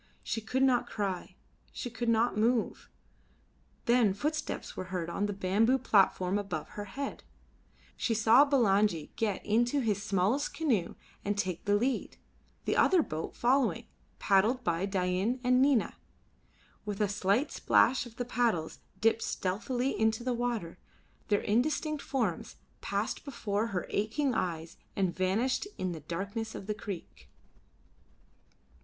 She 0.23 0.41
could 0.41 0.63
not 0.63 0.89
cry, 0.89 1.35
she 1.71 1.91
could 1.91 2.09
not 2.09 2.35
move. 2.35 2.89
Then 3.85 4.15
footsteps 4.15 4.75
were 4.75 4.85
heard 4.85 5.11
on 5.11 5.27
the 5.27 5.31
bamboo 5.31 5.77
platform 5.77 6.39
above 6.39 6.69
her 6.69 6.85
head; 6.85 7.23
she 7.95 8.15
saw 8.15 8.43
Bulangi 8.43 9.11
get 9.15 9.45
into 9.45 9.79
his 9.79 10.01
smallest 10.01 10.55
canoe 10.55 10.95
and 11.23 11.37
take 11.37 11.65
the 11.65 11.75
lead, 11.75 12.17
the 12.65 12.75
other 12.75 13.03
boat 13.03 13.35
following, 13.35 13.85
paddled 14.17 14.63
by 14.63 14.87
Dain 14.87 15.39
and 15.43 15.61
Nina. 15.61 15.95
With 16.83 16.99
a 16.99 17.07
slight 17.07 17.51
splash 17.51 18.07
of 18.07 18.15
the 18.15 18.25
paddles 18.25 18.79
dipped 18.99 19.21
stealthily 19.21 19.91
into 19.91 20.23
the 20.23 20.33
water, 20.33 20.79
their 21.27 21.41
indistinct 21.41 22.01
forms 22.01 22.55
passed 22.81 23.23
before 23.23 23.67
her 23.67 23.85
aching 23.91 24.33
eyes 24.33 24.77
and 24.95 25.15
vanished 25.15 25.67
in 25.77 25.91
the 25.91 25.99
darkness 25.99 26.55
of 26.55 26.65
the 26.65 26.73
creek. 26.73 27.29